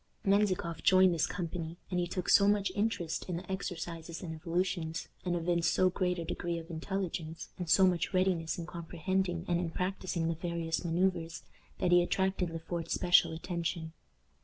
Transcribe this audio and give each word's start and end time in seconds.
Menzikoff 0.25 0.81
joined 0.81 1.13
this 1.13 1.27
company, 1.27 1.77
and 1.91 1.99
he 1.99 2.07
took 2.07 2.27
so 2.27 2.47
much 2.47 2.71
interest 2.73 3.29
in 3.29 3.37
the 3.37 3.51
exercises 3.51 4.23
and 4.23 4.33
evolutions, 4.33 5.07
and 5.23 5.35
evinced 5.35 5.71
so 5.71 5.91
great 5.91 6.17
a 6.17 6.25
degree 6.25 6.57
of 6.57 6.71
intelligence, 6.71 7.49
and 7.59 7.69
so 7.69 7.85
much 7.85 8.11
readiness 8.11 8.57
in 8.57 8.65
comprehending 8.65 9.45
and 9.47 9.59
in 9.59 9.69
practicing 9.69 10.27
the 10.27 10.33
various 10.33 10.83
manoeuvres, 10.83 11.43
that 11.77 11.91
he 11.91 12.01
attracted 12.01 12.49
Le 12.49 12.57
Fort's 12.57 12.95
special 12.95 13.31
attention. 13.31 13.93